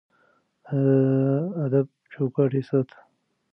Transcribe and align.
د 0.67 0.71
ادب 1.63 1.87
چوکاټ 2.11 2.51
يې 2.57 2.61
ساته. 2.69 2.97